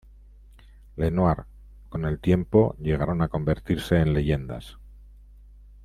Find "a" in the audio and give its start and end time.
3.21-3.27